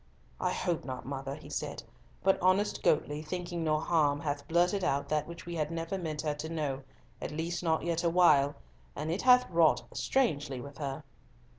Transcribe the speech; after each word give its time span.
"I 0.39 0.51
hope 0.51 0.83
not, 0.83 1.05
mother," 1.05 1.35
he 1.35 1.51
said, 1.51 1.83
"but 2.23 2.41
honest 2.41 2.81
Goatley, 2.81 3.21
thinking 3.23 3.63
no 3.63 3.77
harm, 3.79 4.19
hath 4.19 4.47
blurted 4.47 4.83
out 4.83 5.07
that 5.09 5.27
which 5.27 5.45
we 5.45 5.53
had 5.53 5.69
never 5.69 5.95
meant 5.95 6.23
her 6.23 6.33
to 6.33 6.49
know, 6.49 6.81
at 7.21 7.29
least 7.29 7.61
not 7.61 7.83
yet 7.83 8.03
awhile, 8.03 8.55
and 8.95 9.11
it 9.11 9.21
hath 9.21 9.47
wrought 9.51 9.83
strangely 9.95 10.59
with 10.59 10.79
her." 10.79 11.03